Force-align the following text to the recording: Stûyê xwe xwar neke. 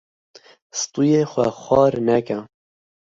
Stûyê 0.79 1.23
xwe 1.31 1.47
xwar 1.61 1.93
neke. 2.07 2.37